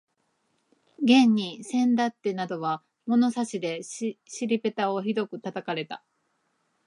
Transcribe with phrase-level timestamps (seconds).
[0.97, 6.03] 現にせんだってなどは物差しで尻ぺたをひどく叩かれた